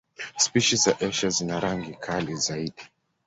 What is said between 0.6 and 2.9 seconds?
za Asia zina rangi kali zaidi.